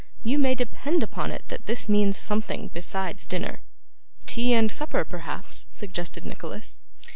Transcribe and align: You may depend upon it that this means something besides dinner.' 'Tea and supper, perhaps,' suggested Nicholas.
You 0.23 0.39
may 0.39 0.55
depend 0.55 1.03
upon 1.03 1.29
it 1.29 1.43
that 1.49 1.67
this 1.67 1.87
means 1.87 2.17
something 2.17 2.69
besides 2.73 3.27
dinner.' 3.27 3.59
'Tea 4.25 4.53
and 4.53 4.71
supper, 4.71 5.05
perhaps,' 5.05 5.67
suggested 5.69 6.25
Nicholas. 6.25 6.81